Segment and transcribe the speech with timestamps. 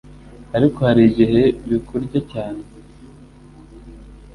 [0.55, 2.63] ariko hari igihe bikurya cyane